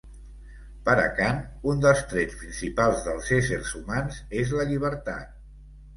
Per 0.87 0.93
a 1.01 1.09
Kant, 1.19 1.43
un 1.73 1.83
dels 1.83 2.01
trets 2.13 2.39
principals 2.41 3.05
dels 3.09 3.29
éssers 3.41 3.75
humans 3.81 4.19
és 4.45 4.57
la 4.61 4.67
llibertat. 4.73 5.41